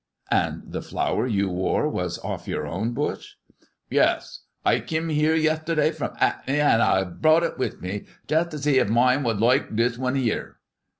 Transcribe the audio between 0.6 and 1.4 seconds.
the flower